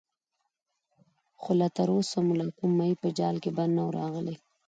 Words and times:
خو 1.41 1.51
تر 1.75 1.87
اوسه 1.95 2.17
مو 2.25 2.33
لا 2.39 2.47
کوم 2.57 2.71
ماهی 2.77 2.93
په 3.01 3.07
جال 3.17 3.35
کې 3.43 3.49
بند 3.57 3.73
نه 3.77 3.81
وو 3.85 3.95
راغلی. 3.99 4.35